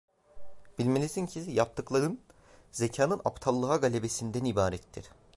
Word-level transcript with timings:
Bilmelisin 0.79 1.25
ki, 1.25 1.39
yaptıkların 1.47 2.21
zekanın 2.71 3.21
aptallığa 3.25 3.75
galebesinden 3.75 4.43
ibarettir… 4.45 5.05